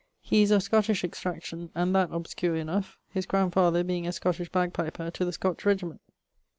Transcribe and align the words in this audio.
He 0.19 0.41
is 0.41 0.49
of 0.49 0.63
Scotish 0.63 1.03
extraction 1.03 1.69
and 1.75 1.93
that 1.93 2.09
obscure 2.11 2.55
enough, 2.55 2.97
his 3.11 3.27
grandfather 3.27 3.83
being 3.83 4.07
a 4.07 4.11
Scotish 4.11 4.49
bag 4.49 4.73
piper 4.73 5.11
to 5.11 5.23
the 5.25 5.31
Scotch 5.31 5.63
regiment. 5.63 6.01